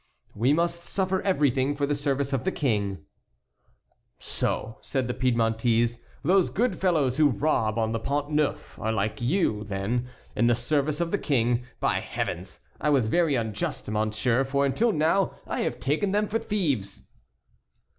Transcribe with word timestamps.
"We 0.33 0.51
must 0.51 0.81
suffer 0.81 1.21
everything 1.21 1.75
for 1.75 1.85
the 1.85 1.93
service 1.93 2.33
of 2.33 2.43
the 2.43 2.51
King." 2.51 3.05
"So," 4.17 4.79
said 4.81 5.07
the 5.07 5.13
Piedmontese, 5.13 5.99
"those 6.23 6.49
good 6.49 6.75
fellows 6.75 7.17
who 7.17 7.29
rob 7.29 7.77
on 7.77 7.91
the 7.91 7.99
Pont 7.99 8.31
Neuf 8.31 8.79
are 8.79 8.91
like 8.91 9.21
you, 9.21 9.63
then, 9.63 10.09
in 10.35 10.47
the 10.47 10.55
service 10.55 11.01
of 11.01 11.11
the 11.11 11.19
King. 11.19 11.65
By 11.79 11.99
Heavens! 11.99 12.61
I 12.79 12.89
was 12.89 13.05
very 13.09 13.35
unjust, 13.35 13.91
monsieur, 13.91 14.43
for 14.43 14.65
until 14.65 14.91
now 14.91 15.35
I 15.45 15.61
have 15.61 15.79
taken 15.79 16.13
them 16.13 16.25
for 16.25 16.39
thieves." 16.39 17.03